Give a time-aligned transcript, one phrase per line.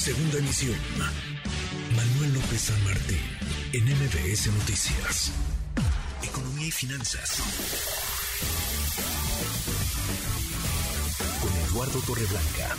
[0.00, 0.78] Segunda emisión.
[1.94, 3.20] Manuel López San Martín,
[3.74, 5.30] en MBS Noticias.
[6.26, 7.36] Economía y finanzas.
[11.42, 12.74] Con Eduardo Torreblanca.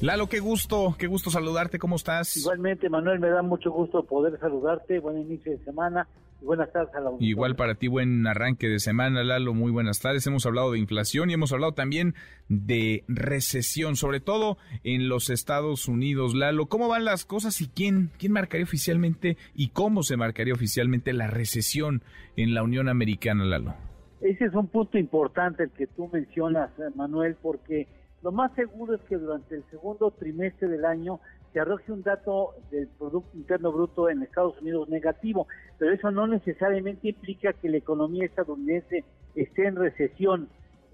[0.00, 2.36] Lalo, qué gusto, qué gusto saludarte, ¿cómo estás?
[2.38, 4.98] Igualmente, Manuel, me da mucho gusto poder saludarte.
[4.98, 6.08] Buen inicio de semana
[6.42, 7.10] buenas tardes a la.
[7.20, 9.54] Igual para ti, buen arranque de semana, Lalo.
[9.54, 10.26] Muy buenas tardes.
[10.26, 12.14] Hemos hablado de inflación y hemos hablado también
[12.48, 16.34] de recesión, sobre todo en los Estados Unidos.
[16.34, 21.12] Lalo, ¿cómo van las cosas y quién, quién marcaría oficialmente y cómo se marcaría oficialmente
[21.12, 22.02] la recesión
[22.36, 23.74] en la Unión Americana, Lalo?
[24.20, 27.88] Ese es un punto importante el que tú mencionas, eh, Manuel, porque
[28.22, 31.20] lo más seguro es que durante el segundo trimestre del año
[31.52, 36.26] se arroje un dato del Producto Interno Bruto en Estados Unidos negativo, pero eso no
[36.26, 40.48] necesariamente implica que la economía estadounidense esté en recesión.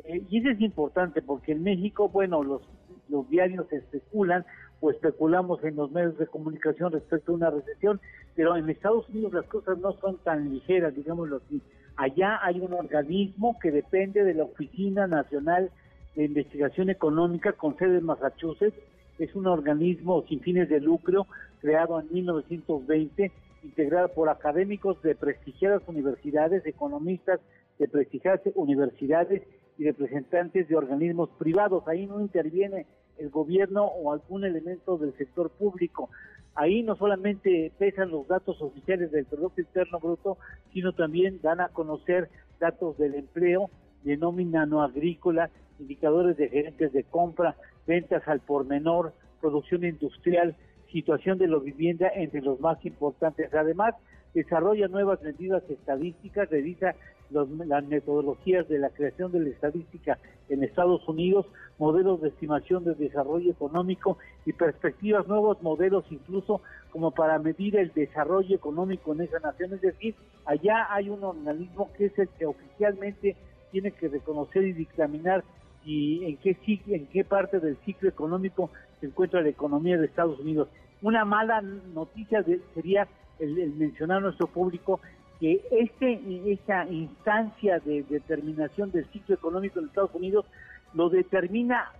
[0.05, 2.63] Eh, y eso es importante porque en México, bueno, los,
[3.09, 4.47] los diarios especulan
[4.81, 8.01] o especulamos en los medios de comunicación respecto a una recesión,
[8.35, 11.61] pero en Estados Unidos las cosas no son tan ligeras, digámoslo así.
[11.97, 15.71] Allá hay un organismo que depende de la Oficina Nacional
[16.17, 18.77] de Investigación Económica con sede en Massachusetts,
[19.19, 21.27] es un organismo sin fines de lucro
[21.61, 23.31] creado en 1920,
[23.63, 27.41] integrado por académicos de prestigiadas universidades, economistas
[27.79, 29.43] de prestigiadas universidades
[29.79, 31.87] y representantes de organismos privados.
[31.87, 32.87] Ahí no interviene
[33.19, 36.09] el gobierno o algún elemento del sector público.
[36.55, 40.39] Ahí no solamente pesan los datos oficiales del Producto Interno Bruto,
[40.73, 43.69] sino también dan a conocer datos del empleo,
[44.05, 50.57] de nómina no agrícola, indicadores de gerentes de compra, ventas al por menor, producción industrial,
[50.91, 53.53] situación de la vivienda entre los más importantes.
[53.55, 53.95] Además,
[54.35, 56.95] desarrolla nuevas medidas estadísticas, revisa
[57.31, 61.47] las metodologías de la creación de la estadística en Estados Unidos,
[61.79, 66.61] modelos de estimación de desarrollo económico y perspectivas, nuevos modelos incluso
[66.91, 69.75] como para medir el desarrollo económico en esa nación.
[69.75, 70.15] Es decir,
[70.45, 73.37] allá hay un organismo que es el que oficialmente
[73.73, 75.45] tiene que reconocer y dictaminar
[75.87, 76.57] y en qué,
[76.89, 78.71] en qué parte del ciclo económico
[79.01, 80.69] se encuentra la economía de Estados Unidos.
[81.01, 83.07] Una mala noticia sería
[83.39, 85.01] el, mencionar a nuestro público
[85.39, 86.21] que este
[86.51, 90.47] esa instancia de determinación del ciclo económico de Estados Unidos
[90.93, 91.93] lo determina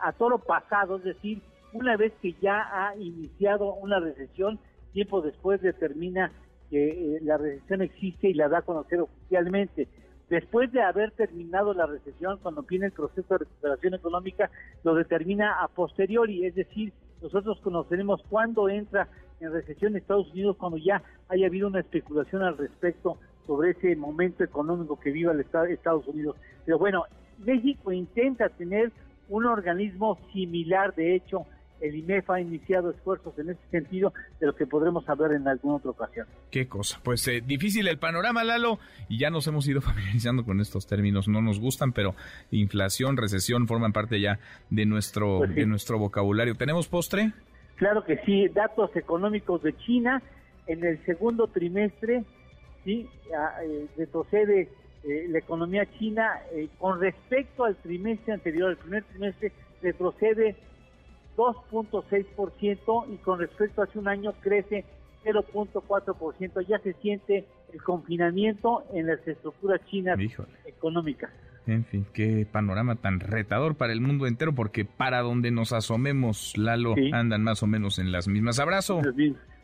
[0.00, 4.60] a, toro pasado, es decir, una vez que ya ha iniciado una recesión,
[4.92, 6.30] tiempo después determina
[6.70, 9.88] que eh, la recesión existe y la da a conocer oficialmente.
[10.28, 14.50] Después de haber terminado la recesión, cuando viene el proceso de recuperación económica,
[14.82, 16.92] lo determina a posteriori, es decir,
[17.22, 19.08] nosotros conoceremos cuándo entra
[19.40, 24.42] en recesión Estados Unidos cuando ya haya habido una especulación al respecto sobre ese momento
[24.42, 26.36] económico que viva el Estados Unidos.
[26.64, 27.04] Pero bueno,
[27.38, 28.90] México intenta tener
[29.28, 31.46] un organismo similar, de hecho,
[31.80, 35.76] el INEF ha iniciado esfuerzos en ese sentido, de lo que podremos saber en alguna
[35.76, 36.26] otra ocasión.
[36.50, 37.00] Qué cosa.
[37.02, 38.78] Pues eh, difícil el panorama, Lalo,
[39.08, 41.28] y ya nos hemos ido familiarizando con estos términos.
[41.28, 42.14] No nos gustan, pero
[42.50, 44.38] inflación, recesión forman parte ya
[44.70, 46.54] de nuestro, pues de nuestro vocabulario.
[46.54, 47.32] ¿Tenemos postre?
[47.76, 48.48] Claro que sí.
[48.48, 50.22] Datos económicos de China
[50.66, 52.24] en el segundo trimestre,
[52.84, 53.08] sí,
[53.62, 54.68] eh, retrocede
[55.04, 56.40] eh, la economía china
[56.78, 60.56] con respecto al trimestre anterior, el primer trimestre retrocede
[61.36, 64.84] 2.6% y con respecto a hace un año crece
[65.24, 66.66] 0.4%.
[66.66, 70.18] Ya se siente el confinamiento en las estructuras chinas
[70.64, 71.30] económicas.
[71.66, 76.56] En fin, qué panorama tan retador para el mundo entero, porque para donde nos asomemos,
[76.56, 78.60] Lalo, andan más o menos en las mismas.
[78.60, 79.00] Abrazo.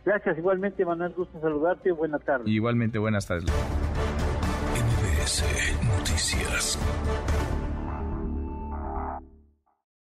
[0.04, 1.92] Gracias, igualmente, Manuel, gusto saludarte.
[1.92, 2.48] Buenas tardes.
[2.48, 3.44] Igualmente, buenas tardes.
[4.74, 5.44] MBS
[5.96, 7.71] Noticias.